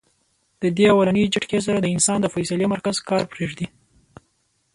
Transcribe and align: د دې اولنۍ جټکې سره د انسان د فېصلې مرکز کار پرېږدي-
د 0.61 0.63
دې 0.77 0.85
اولنۍ 0.95 1.23
جټکې 1.33 1.59
سره 1.67 1.79
د 1.81 1.87
انسان 1.95 2.17
د 2.21 2.27
فېصلې 2.33 2.65
مرکز 2.73 2.95
کار 3.09 3.23
پرېږدي- 3.33 3.67